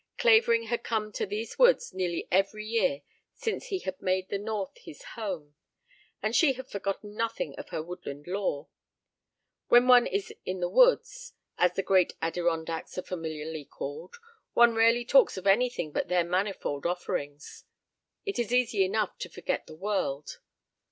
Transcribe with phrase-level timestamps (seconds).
[0.17, 3.03] Clavering had come to these woods nearly every year
[3.35, 5.53] since he had made the north his home,
[6.23, 8.67] and she had forgotten nothing of her woodland lore.
[9.67, 14.15] When one is "in the woods," as the great Adirondacks are familiarly called,
[14.53, 17.65] one rarely talks of anything but their manifold offerings.
[18.25, 20.39] It is easy enough to forget the world.